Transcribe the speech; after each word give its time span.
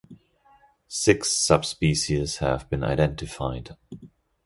Six 0.87 1.31
subspecies 1.31 2.37
have 2.37 2.67
been 2.71 2.83
identified. 2.83 3.75